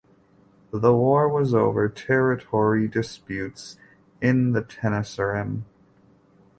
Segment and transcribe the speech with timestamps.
[0.71, 3.77] The war was over territory disputes
[4.19, 5.65] in the Tenasserim.